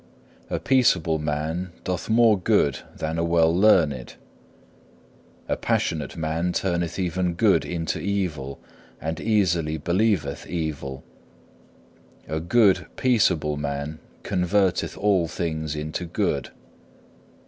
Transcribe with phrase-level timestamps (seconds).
[0.49, 4.15] A peaceable man doth more good than a well learned.
[5.47, 8.59] A passionate man turneth even good into evil
[8.99, 11.03] and easily believeth evil;
[12.27, 16.49] a good, peaceable man converteth all things into good.